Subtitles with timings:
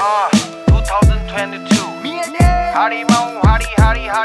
[0.00, 0.30] Uh,
[0.68, 1.76] 2022.
[2.72, 4.24] 哈利猫，哈利哈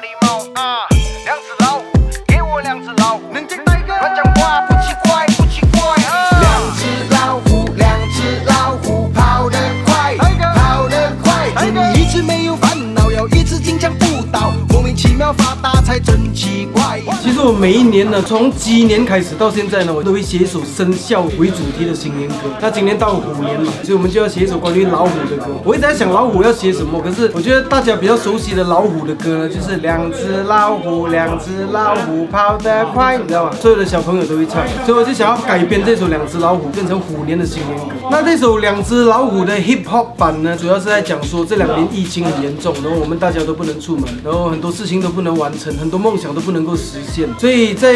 [17.45, 22.35] 我每一年呢，从鸡年开始到现在呢，我都会写一首生肖为主题的新年歌。
[22.59, 25.51] 那今年到虎年嘛，所以我们就要写一首关于老虎的歌。
[25.63, 33.51] 我一直在想老虎要写什么，可是我觉得大家比较熟悉的老虎的歌呢，就是两只老虎，两只老虎跑得快，你知道吗？
[33.61, 37.93] 所有的小朋友都会唱，所以我就想要改编这首《两只老虎》变成虎年的新年歌。
[38.09, 47.29] 那这首《两只老虎》的 hip hop 版呢，主要是在讲说这两年疫情很严重，然后我们大家都不能出门，然后很多事情都不能完成，很多梦想都不能够实现。
[47.37, 47.93] 所以在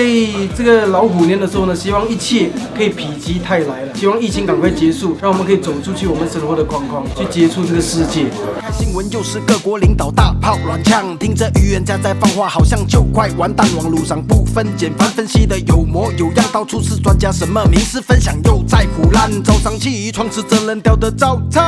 [0.55, 8.25] 这个老虎年的时候呢，希望一切可以否极泰来了，希望疫情赶快结束，让我们可以走出去我们生活的框框，去接触这个世界。
[8.59, 13.65] 看新闻就是各国领导大炮乱枪，听着预言家在放话，好像就快完蛋。
[13.77, 19.31] 网络上不分简繁分析的有模有样，到处是专家，什么名师分享又在胡乱。
[19.43, 21.63] 早上起床吃着冷掉的早餐，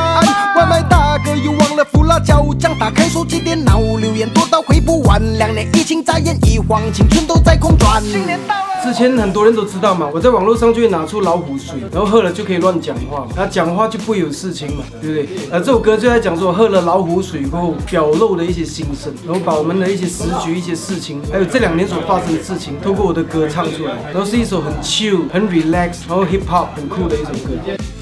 [0.56, 5.22] 外卖大哥又忘了付辣椒酱，开手机电脑留言多到回不完。
[5.38, 8.02] 两年疫情眨眼一晃，青春都在空转。
[8.02, 8.72] 新年到了。
[8.84, 15.30] 之前很多人都知道嘛，我在网络上就会拿出老虎水，然后喝了就可以乱讲话，那讲话就不会有事情嘛，对不对？
[15.52, 28.01] 呃，这首歌就在讲说喝了老虎水过后表露的一些心声，然后把我们的一些时局、一些事情，还有这两年所发生的事情，透过我的歌唱出来，然后是一首很 chill、很 relax，然后 hip hop 很酷的一首歌。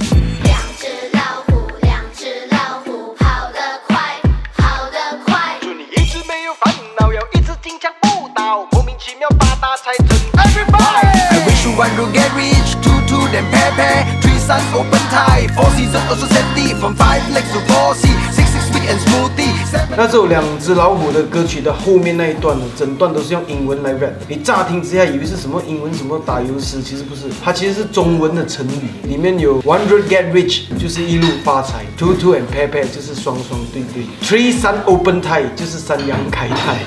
[19.98, 24.14] 那这首两只老虎的歌曲的后面那一段呢，整段都是用英文来 rap。
[24.28, 29.08] 你乍听之下以为是什么英文什么打油诗，其实不是，它其实是中文的成语。
[29.08, 36.80] 里面有 one road get rich 就是一路发财，two two and pair pair 就是双双对对，three sun open tie 就是三阳开泰。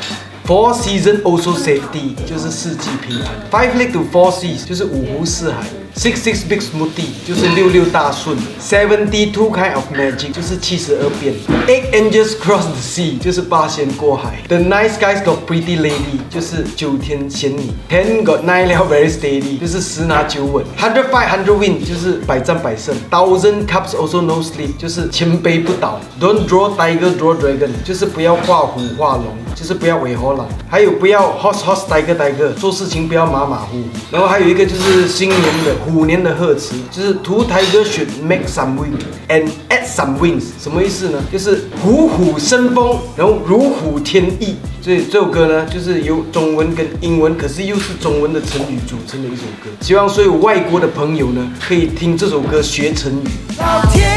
[0.45, 9.49] Four season also safety 就是四季平安，Five leg to four seas 就是五湖四海，Six six big smoothie 就是六六大顺，Seventy two
[9.51, 11.33] kind of magic 就是七十二变，
[11.67, 19.11] Eight angels cross the sea 就是八仙过海，The nice guys got pretty lady 就是九天仙女，Ten got nine 了 very
[19.11, 27.71] steady 就是十拿九稳，Hundred fight hundred win 就是百战百胜，Thousand cups also no sleep 就是千杯不倒，Don't draw tiger draw dragon
[27.83, 29.35] 就是不要画虎画龙。
[29.74, 33.84] 不要尾猴狼，还有不要 horse horse 呆个呆个，做事情不要马马虎虎。
[34.10, 41.18] 然后还有一个就是新年的虎年的贺词，就是图 tiger should make some wings and add some wings，什么意思呢？
[41.32, 44.56] 就是虎虎生风，然后如虎添翼。
[44.80, 49.70] 所以这首歌呢，就是由中文跟英文，可是又是中文的成语组成的一首歌。
[49.80, 53.28] 希望所有外国的朋友呢，可以听这首歌学成语。
[53.58, 54.10] 老天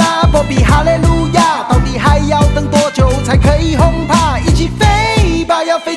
[0.00, 1.37] 啊，波比哈利路亚，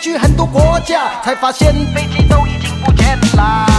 [0.01, 3.70] 去很多国家，才发现飞机都已经不见啦。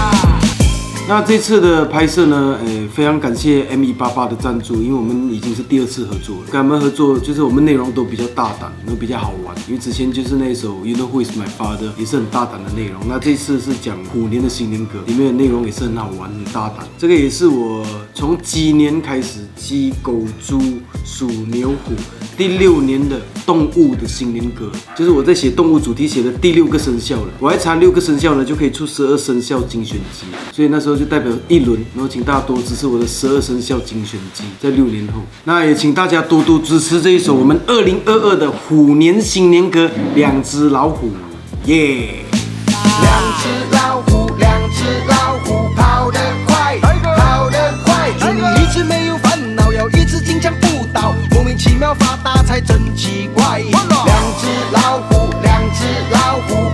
[1.12, 6.45] 那这次的拍摄呢，呃，非常感谢 M 一八八的赞助，因为我们已经是第二次合作了。
[6.47, 9.55] 跟他们合作，就是我们内容都比较大胆，然后比较好玩。
[9.69, 13.03] 因为之前就是那首 You Know Who Is My Father，也是很大胆的内容。
[13.06, 16.78] 那这次是讲虎年的新年歌，里面的内容也是很好玩、很大胆。
[16.97, 20.59] 这个也是我从鸡年开始，鸡、狗、猪、
[21.05, 21.93] 鼠、牛、虎，
[22.39, 27.29] 第六年的动物的新年歌，就是我在写动物主题写的第六个生肖了。
[27.39, 30.25] 我还差六个生肖呢，就可以出十二生肖精选集。
[30.50, 41.09] 所以那时候就代表一轮，然后请大家多支持我的十二生肖精选集，在六年后，那也请大家多多支持这一首我们二零二二的虎年新年歌《两只老虎》，
[41.65, 42.25] 耶、
[43.01, 48.12] 两只老虎，两只老虎，跑得快，跑得快。
[48.21, 53.59] 祝你一直没有烦恼，要一直金枪不倒，莫名其妙发大财真奇怪。
[53.59, 53.82] 两
[54.41, 56.71] 只老虎，两只老虎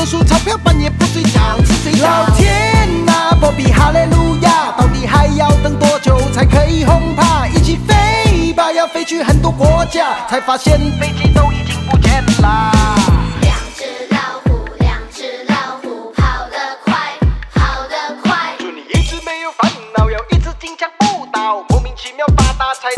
[0.00, 2.06] 每天忙着数钞票，半夜不睡觉，吃睡觉。
[2.06, 7.46] 老天啊，波比哈利路亚，到底还要等多久才可以轰趴？
[7.46, 12.72] 一起飞吧，要飞去很多国家，才发现飞机都已经不见啦。
[13.42, 16.94] 两只老虎，两只老虎，跑得快，
[17.52, 18.54] 跑得快。
[18.58, 22.88] 祝你一直没有烦恼，要一直金枪不倒，莫名其妙发大财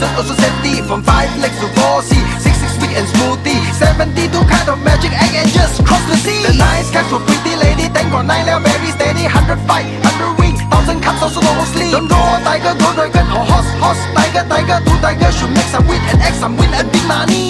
[0.00, 2.16] set also safety From 5 legs to 4 C.
[2.40, 3.60] 6 6 feet and smoothie.
[3.76, 6.40] 72 kind of magic egg and just cross the sea.
[6.48, 9.24] The nice cats were pretty lady Thank God 9 แล้ว very steady.
[9.28, 11.92] 100 fight 100 win 1000 cups also no sleep.
[11.94, 15.86] Don't roar tiger, go dragon or horse horse Tiger, tiger, two tiger Should make some
[15.90, 17.49] win and egg some win and big money.